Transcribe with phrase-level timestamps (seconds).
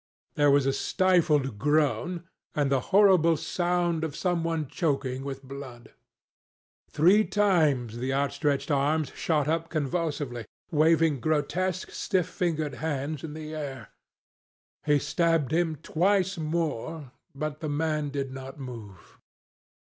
[0.33, 2.23] There was a stifled groan
[2.55, 5.93] and the horrible sound of some one choking with blood.
[6.89, 13.53] Three times the outstretched arms shot up convulsively, waving grotesque, stiff fingered hands in the
[13.53, 13.89] air.
[14.87, 19.19] He stabbed him twice more, but the man did not move.